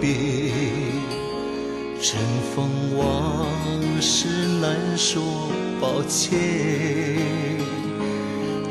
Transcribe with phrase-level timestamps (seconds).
[0.00, 0.08] 别
[2.00, 2.20] 尘
[2.54, 3.46] 封往
[4.00, 4.28] 事
[4.60, 6.38] 难说抱歉，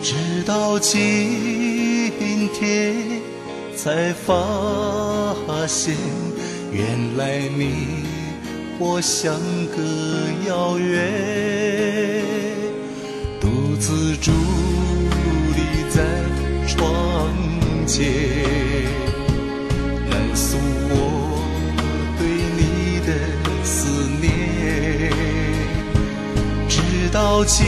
[0.01, 2.95] 直到今天
[3.75, 4.33] 才发
[5.67, 5.95] 现，
[6.71, 8.05] 原来你
[8.79, 9.35] 我相
[9.75, 9.83] 隔
[10.47, 12.23] 遥远，
[13.41, 14.31] 独自伫
[15.55, 15.99] 立在
[16.67, 17.27] 窗
[17.85, 18.05] 前，
[20.09, 20.57] 难诉
[20.89, 21.06] 我
[27.17, 27.65] 到今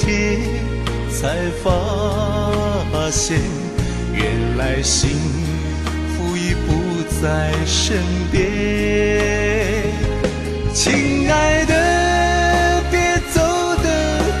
[0.00, 0.40] 天
[1.10, 1.70] 才发
[3.10, 3.38] 现，
[4.14, 5.10] 原来幸
[6.16, 7.98] 福已不在身
[8.30, 8.40] 边。
[10.72, 12.98] 亲爱的，别
[13.30, 13.42] 走
[13.82, 13.88] 得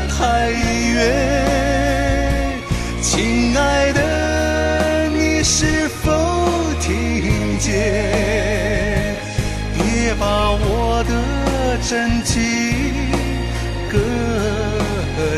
[0.08, 0.48] 太
[0.94, 2.56] 远。
[3.02, 6.10] 亲爱的，你是否
[6.80, 9.14] 听见？
[9.76, 11.12] 别把我的
[11.86, 12.81] 真情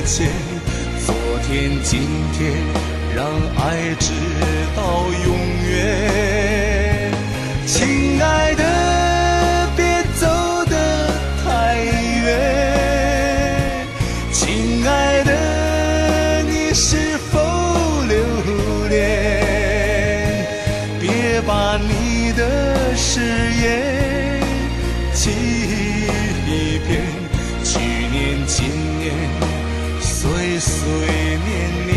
[0.06, 0.28] 前。
[1.06, 1.14] 昨
[1.46, 2.00] 天、今
[2.32, 2.52] 天，
[3.14, 4.12] 让爱直
[4.76, 5.36] 到永
[5.70, 7.12] 远。
[7.66, 8.62] 亲爱的，
[9.76, 10.26] 别走
[10.66, 10.74] 得
[11.44, 11.76] 太
[12.24, 12.26] 远。
[14.32, 17.40] 亲爱的，你是否
[18.08, 18.14] 留
[18.88, 20.46] 恋？
[21.00, 23.20] 别把你的誓
[23.62, 24.42] 言
[25.12, 25.30] 欺
[26.86, 27.02] 骗。
[27.62, 28.66] 去年、今
[28.98, 29.12] 年，
[30.64, 30.88] 岁岁
[31.44, 31.52] 年
[31.86, 31.92] 年，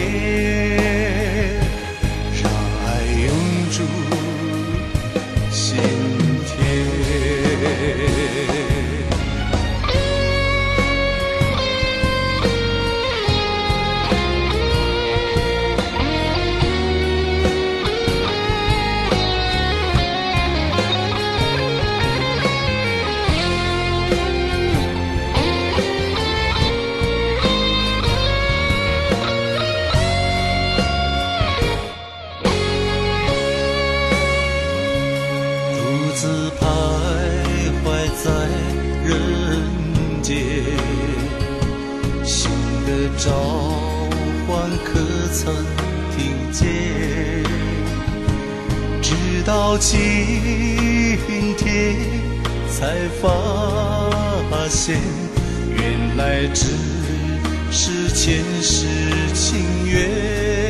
[2.33, 2.43] 让
[2.85, 2.87] 爱
[3.25, 3.31] 永
[3.71, 3.77] 驻
[42.87, 43.29] 的召
[44.47, 44.97] 唤可
[45.33, 45.53] 曾
[46.15, 46.65] 听见？
[49.01, 49.13] 直
[49.45, 49.97] 到今
[51.57, 51.97] 天
[52.71, 53.27] 才发
[54.69, 54.97] 现，
[55.75, 56.67] 原来只
[57.71, 58.85] 是前世
[59.33, 60.66] 情缘。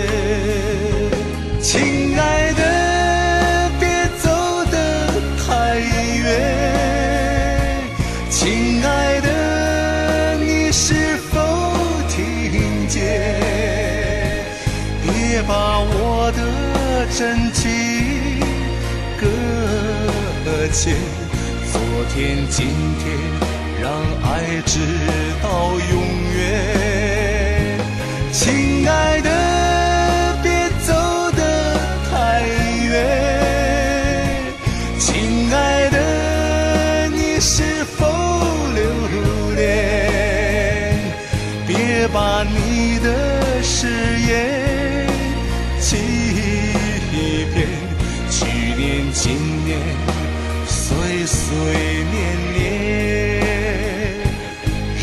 [15.38, 16.42] 别把我的
[17.16, 18.40] 真情
[19.22, 19.28] 搁
[20.74, 20.96] 浅。
[21.72, 21.80] 昨
[22.12, 22.66] 天、今
[22.98, 23.06] 天，
[23.80, 23.86] 让
[24.24, 24.80] 爱直
[25.44, 25.46] 到
[25.92, 26.02] 永
[26.34, 26.40] 远。
[28.32, 29.30] 亲爱的，
[30.42, 30.92] 别走
[31.34, 31.40] 得
[32.10, 32.42] 太
[32.90, 32.96] 远。
[34.98, 38.08] 亲爱的，你是否
[38.74, 38.82] 留
[39.56, 40.98] 恋？
[41.68, 43.88] 别把你的誓
[44.28, 44.67] 言
[49.14, 49.36] 今
[49.66, 49.80] 年，
[50.68, 51.48] 岁岁
[52.12, 52.16] 年
[52.54, 52.66] 年，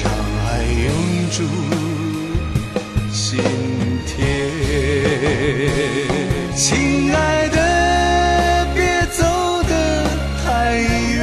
[0.03, 0.05] 让
[0.45, 0.47] 爱
[0.85, 0.87] 永
[1.31, 1.37] 驻
[3.13, 3.23] 心
[4.07, 4.15] 田。
[6.55, 7.59] 亲爱的，
[8.75, 9.23] 别走
[9.65, 9.73] 得
[10.45, 10.47] 太
[10.77, 11.23] 远。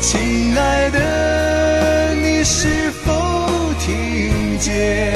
[0.00, 5.12] 亲爱的，你是否听见？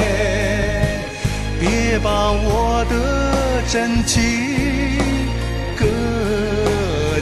[1.59, 4.21] 别把我的真情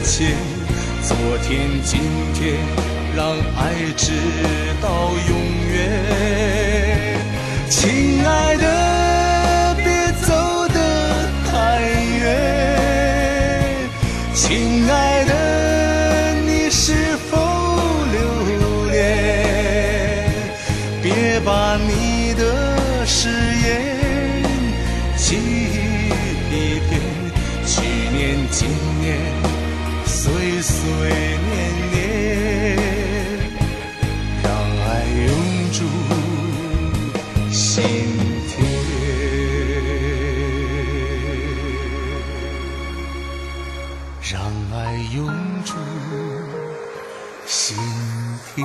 [0.03, 0.35] 前。
[1.01, 1.99] 昨天、今
[2.33, 2.55] 天，
[3.15, 3.25] 让
[3.57, 4.11] 爱直
[4.81, 5.31] 到永
[5.71, 5.73] 远。
[7.69, 9.85] 亲爱的，别
[10.21, 10.77] 走得
[11.49, 11.51] 太
[12.19, 12.23] 远。
[14.33, 15.33] 亲爱的，
[16.45, 16.93] 你是
[17.29, 17.37] 否
[18.11, 18.15] 留
[18.91, 19.01] 恋？
[21.01, 23.67] 别把你的誓言
[25.17, 25.35] 欺
[26.89, 27.01] 骗。
[27.65, 27.81] 去
[28.15, 28.67] 年、今
[29.01, 29.17] 年，
[30.13, 31.51] 岁岁年
[31.91, 31.97] 年，
[34.43, 34.87] 让爱
[35.25, 35.27] 永
[35.71, 35.77] 驻
[37.51, 37.83] 心
[38.47, 38.53] 田，
[44.31, 44.31] 让
[44.71, 44.77] 爱
[45.15, 45.17] 永
[45.65, 45.73] 驻
[47.47, 47.75] 心
[48.55, 48.61] 田。